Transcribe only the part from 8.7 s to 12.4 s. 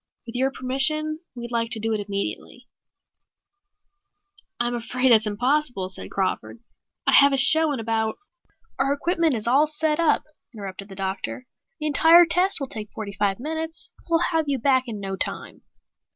"Our equipment is all set up," interrupted the doctor. "The entire